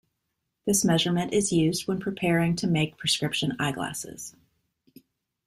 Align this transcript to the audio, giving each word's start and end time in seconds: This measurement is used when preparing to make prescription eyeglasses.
This 0.65 0.83
measurement 0.83 1.31
is 1.31 1.51
used 1.51 1.87
when 1.87 1.99
preparing 1.99 2.55
to 2.55 2.65
make 2.65 2.97
prescription 2.97 3.55
eyeglasses. 3.59 4.35